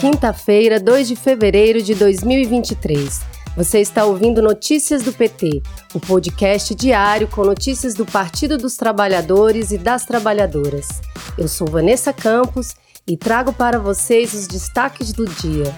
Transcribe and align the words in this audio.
Quinta-feira, 0.00 0.78
2 0.78 1.08
de 1.08 1.16
fevereiro 1.16 1.82
de 1.82 1.92
2023. 1.92 3.20
Você 3.56 3.80
está 3.80 4.04
ouvindo 4.04 4.40
Notícias 4.40 5.02
do 5.02 5.12
PT, 5.12 5.60
o 5.92 5.98
podcast 5.98 6.72
diário 6.72 7.26
com 7.26 7.42
notícias 7.42 7.94
do 7.94 8.06
Partido 8.06 8.56
dos 8.56 8.76
Trabalhadores 8.76 9.72
e 9.72 9.76
das 9.76 10.06
Trabalhadoras. 10.06 10.86
Eu 11.36 11.48
sou 11.48 11.66
Vanessa 11.66 12.12
Campos 12.12 12.76
e 13.08 13.16
trago 13.16 13.52
para 13.52 13.80
vocês 13.80 14.34
os 14.34 14.46
destaques 14.46 15.12
do 15.12 15.24
dia. 15.24 15.74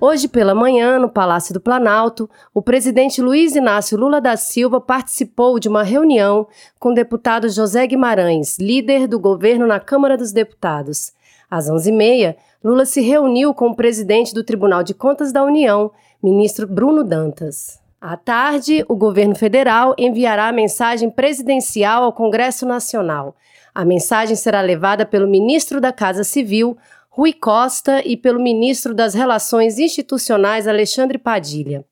Hoje 0.00 0.26
pela 0.26 0.54
manhã, 0.54 0.98
no 0.98 1.10
Palácio 1.10 1.52
do 1.52 1.60
Planalto, 1.60 2.28
o 2.54 2.62
presidente 2.62 3.20
Luiz 3.20 3.54
Inácio 3.54 3.98
Lula 3.98 4.18
da 4.18 4.34
Silva 4.34 4.80
participou 4.80 5.58
de 5.58 5.68
uma 5.68 5.82
reunião 5.82 6.46
com 6.78 6.92
o 6.92 6.94
deputado 6.94 7.50
José 7.50 7.86
Guimarães, 7.86 8.56
líder 8.58 9.06
do 9.06 9.20
governo 9.20 9.66
na 9.66 9.78
Câmara 9.78 10.16
dos 10.16 10.32
Deputados. 10.32 11.15
Às 11.50 11.70
11h30, 11.70 12.36
Lula 12.62 12.84
se 12.84 13.00
reuniu 13.00 13.54
com 13.54 13.68
o 13.68 13.76
presidente 13.76 14.34
do 14.34 14.42
Tribunal 14.42 14.82
de 14.82 14.92
Contas 14.92 15.32
da 15.32 15.44
União, 15.44 15.90
ministro 16.22 16.66
Bruno 16.66 17.04
Dantas. 17.04 17.80
À 18.00 18.16
tarde, 18.16 18.84
o 18.88 18.96
governo 18.96 19.34
federal 19.34 19.94
enviará 19.96 20.48
a 20.48 20.52
mensagem 20.52 21.10
presidencial 21.10 22.04
ao 22.04 22.12
Congresso 22.12 22.66
Nacional. 22.66 23.34
A 23.74 23.84
mensagem 23.84 24.36
será 24.36 24.60
levada 24.60 25.06
pelo 25.06 25.28
ministro 25.28 25.80
da 25.80 25.92
Casa 25.92 26.24
Civil, 26.24 26.76
Rui 27.08 27.32
Costa, 27.32 28.02
e 28.04 28.16
pelo 28.16 28.40
ministro 28.40 28.94
das 28.94 29.14
Relações 29.14 29.78
Institucionais, 29.78 30.68
Alexandre 30.68 31.18
Padilha. 31.18 31.84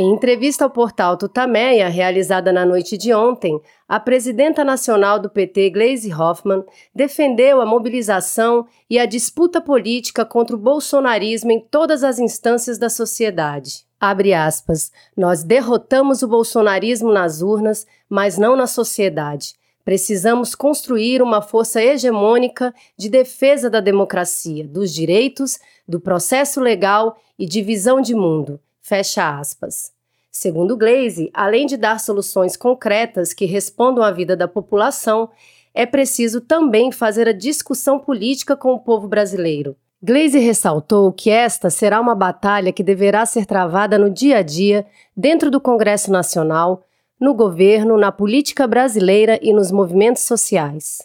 Em 0.00 0.14
entrevista 0.14 0.64
ao 0.64 0.70
portal 0.70 1.14
Tutameia, 1.18 1.86
realizada 1.90 2.50
na 2.50 2.64
noite 2.64 2.96
de 2.96 3.12
ontem, 3.12 3.60
a 3.86 4.00
presidenta 4.00 4.64
nacional 4.64 5.18
do 5.18 5.28
PT, 5.28 5.68
Gleisi 5.68 6.10
Hoffmann, 6.10 6.64
defendeu 6.94 7.60
a 7.60 7.66
mobilização 7.66 8.66
e 8.88 8.98
a 8.98 9.04
disputa 9.04 9.60
política 9.60 10.24
contra 10.24 10.56
o 10.56 10.58
bolsonarismo 10.58 11.52
em 11.52 11.60
todas 11.60 12.02
as 12.02 12.18
instâncias 12.18 12.78
da 12.78 12.88
sociedade. 12.88 13.84
Abre 14.00 14.32
aspas, 14.32 14.90
nós 15.14 15.44
derrotamos 15.44 16.22
o 16.22 16.28
bolsonarismo 16.28 17.12
nas 17.12 17.42
urnas, 17.42 17.86
mas 18.08 18.38
não 18.38 18.56
na 18.56 18.66
sociedade. 18.66 19.52
Precisamos 19.84 20.54
construir 20.54 21.20
uma 21.20 21.42
força 21.42 21.82
hegemônica 21.82 22.72
de 22.96 23.10
defesa 23.10 23.68
da 23.68 23.80
democracia, 23.80 24.66
dos 24.66 24.94
direitos, 24.94 25.58
do 25.86 26.00
processo 26.00 26.58
legal 26.58 27.18
e 27.38 27.44
de 27.44 27.60
visão 27.60 28.00
de 28.00 28.14
mundo. 28.14 28.58
Fecha 28.90 29.38
aspas. 29.38 29.92
Segundo 30.32 30.76
Glaze, 30.76 31.30
além 31.32 31.64
de 31.64 31.76
dar 31.76 32.00
soluções 32.00 32.56
concretas 32.56 33.32
que 33.32 33.44
respondam 33.44 34.02
à 34.02 34.10
vida 34.10 34.36
da 34.36 34.48
população, 34.48 35.30
é 35.72 35.86
preciso 35.86 36.40
também 36.40 36.90
fazer 36.90 37.28
a 37.28 37.32
discussão 37.32 38.00
política 38.00 38.56
com 38.56 38.72
o 38.72 38.80
povo 38.80 39.06
brasileiro. 39.06 39.76
Glaze 40.02 40.40
ressaltou 40.40 41.12
que 41.12 41.30
esta 41.30 41.70
será 41.70 42.00
uma 42.00 42.16
batalha 42.16 42.72
que 42.72 42.82
deverá 42.82 43.24
ser 43.24 43.46
travada 43.46 43.96
no 43.96 44.10
dia 44.10 44.38
a 44.38 44.42
dia, 44.42 44.84
dentro 45.16 45.52
do 45.52 45.60
Congresso 45.60 46.10
Nacional, 46.10 46.84
no 47.20 47.32
governo, 47.32 47.96
na 47.96 48.10
política 48.10 48.66
brasileira 48.66 49.38
e 49.40 49.52
nos 49.52 49.70
movimentos 49.70 50.24
sociais. 50.24 50.98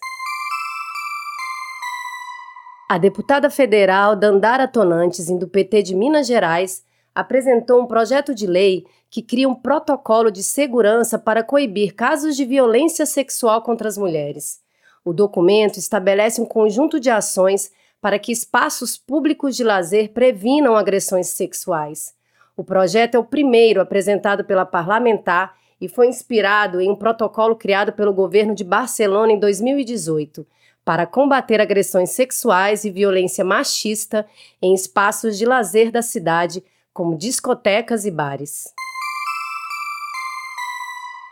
A 2.90 2.98
deputada 2.98 3.48
federal 3.52 4.16
Dandara 4.16 4.68
Tonantes, 4.68 5.28
do 5.38 5.48
PT 5.48 5.84
de 5.84 5.96
Minas 5.96 6.26
Gerais, 6.26 6.84
apresentou 7.16 7.82
um 7.82 7.88
projeto 7.88 8.36
de 8.36 8.46
lei 8.46 8.86
que 9.10 9.22
cria 9.22 9.48
um 9.48 9.56
protocolo 9.56 10.30
de 10.30 10.44
segurança 10.44 11.18
para 11.18 11.42
coibir 11.42 11.96
casos 11.96 12.36
de 12.36 12.44
violência 12.44 13.06
sexual 13.06 13.62
contra 13.62 13.88
as 13.88 13.98
mulheres. 13.98 14.60
O 15.06 15.14
documento 15.14 15.78
estabelece 15.78 16.42
um 16.42 16.46
conjunto 16.46 17.00
de 17.00 17.10
ações 17.10 17.72
para 18.02 18.20
que 18.20 18.32
espaços 18.32 18.98
públicos 18.98 19.56
de 19.56 19.64
lazer 19.64 20.12
previnam 20.12 20.76
agressões 20.76 21.30
sexuais. 21.30 22.14
O 22.58 22.64
projeto 22.64 23.16
é 23.16 23.20
o 23.20 23.24
primeiro 23.24 23.80
apresentado 23.80 24.44
pela 24.44 24.66
parlamentar 24.66 25.56
e 25.80 25.88
foi 25.88 26.08
inspirado 26.08 26.82
em 26.82 26.90
um 26.90 26.96
protocolo 26.96 27.56
criado 27.56 27.94
pelo 27.94 28.14
governo 28.14 28.54
de 28.54 28.64
Barcelona 28.64 29.32
em 29.32 29.40
2018 29.40 30.46
para 30.86 31.08
combater 31.08 31.60
agressões 31.60 32.12
sexuais 32.12 32.86
e 32.86 32.92
violência 32.92 33.44
machista 33.44 34.26
em 34.62 34.74
espaços 34.74 35.36
de 35.36 35.44
lazer 35.44 35.92
da 35.92 36.04
cidade, 36.04 36.64
como 36.96 37.18
discotecas 37.18 38.06
e 38.06 38.10
bares. 38.10 38.74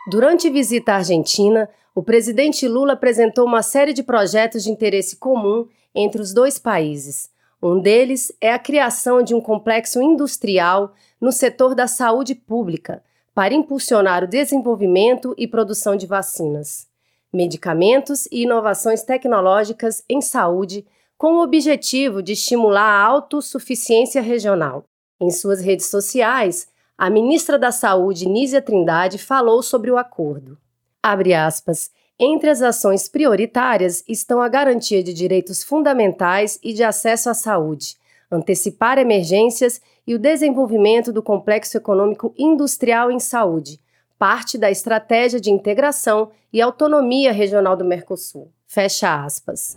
Durante 0.06 0.50
visita 0.50 0.92
à 0.92 0.96
Argentina, 0.96 1.70
o 1.94 2.02
presidente 2.02 2.68
Lula 2.68 2.92
apresentou 2.92 3.46
uma 3.46 3.62
série 3.62 3.94
de 3.94 4.02
projetos 4.02 4.62
de 4.62 4.70
interesse 4.70 5.16
comum 5.16 5.66
entre 5.94 6.20
os 6.20 6.34
dois 6.34 6.58
países. 6.58 7.30
Um 7.62 7.80
deles 7.80 8.30
é 8.42 8.52
a 8.52 8.58
criação 8.58 9.22
de 9.22 9.34
um 9.34 9.40
complexo 9.40 10.02
industrial 10.02 10.92
no 11.18 11.32
setor 11.32 11.74
da 11.74 11.86
saúde 11.86 12.34
pública 12.34 13.02
para 13.34 13.54
impulsionar 13.54 14.22
o 14.22 14.28
desenvolvimento 14.28 15.34
e 15.38 15.48
produção 15.48 15.96
de 15.96 16.06
vacinas, 16.06 16.86
medicamentos 17.32 18.26
e 18.26 18.42
inovações 18.42 19.02
tecnológicas 19.02 20.04
em 20.10 20.20
saúde, 20.20 20.86
com 21.16 21.36
o 21.36 21.42
objetivo 21.42 22.22
de 22.22 22.32
estimular 22.34 22.84
a 22.84 23.02
autossuficiência 23.02 24.20
regional. 24.20 24.84
Em 25.20 25.30
suas 25.30 25.60
redes 25.60 25.86
sociais, 25.86 26.68
a 26.96 27.10
ministra 27.10 27.58
da 27.58 27.72
Saúde, 27.72 28.28
Nízia 28.28 28.62
Trindade, 28.62 29.18
falou 29.18 29.62
sobre 29.62 29.90
o 29.90 29.98
acordo. 29.98 30.58
Abre 31.02 31.34
aspas. 31.34 31.90
Entre 32.18 32.48
as 32.48 32.62
ações 32.62 33.08
prioritárias 33.08 34.04
estão 34.08 34.40
a 34.40 34.48
garantia 34.48 35.02
de 35.02 35.12
direitos 35.12 35.62
fundamentais 35.64 36.58
e 36.62 36.72
de 36.72 36.84
acesso 36.84 37.28
à 37.28 37.34
saúde, 37.34 37.96
antecipar 38.30 38.98
emergências 38.98 39.80
e 40.06 40.14
o 40.14 40.18
desenvolvimento 40.18 41.12
do 41.12 41.22
complexo 41.22 41.76
econômico 41.76 42.32
industrial 42.38 43.10
em 43.10 43.18
saúde, 43.18 43.80
parte 44.16 44.56
da 44.56 44.70
estratégia 44.70 45.40
de 45.40 45.50
integração 45.50 46.30
e 46.52 46.60
autonomia 46.60 47.32
regional 47.32 47.76
do 47.76 47.84
Mercosul. 47.84 48.50
Fecha 48.66 49.24
aspas. 49.24 49.76